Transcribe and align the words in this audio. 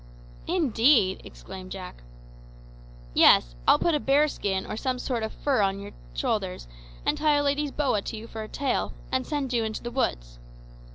"Indeed!" 0.47 1.21
exclaimed 1.23 1.71
Jack. 1.71 2.01
"Yes; 3.13 3.53
I'll 3.67 3.77
put 3.77 3.93
a 3.93 3.99
bear 3.99 4.27
skin 4.27 4.65
or 4.65 4.75
some 4.75 4.97
sort 4.97 5.21
of 5.21 5.31
fur 5.31 5.61
on 5.61 5.79
your 5.79 5.91
shoulders, 6.15 6.67
and 7.05 7.15
tie 7.19 7.35
a 7.35 7.43
lady's 7.43 7.69
boa 7.69 8.01
to 8.01 8.17
you 8.17 8.25
for 8.25 8.41
a 8.41 8.47
tail, 8.49 8.93
and 9.11 9.27
send 9.27 9.53
you 9.53 9.63
into 9.63 9.83
the 9.83 9.91
woods. 9.91 10.39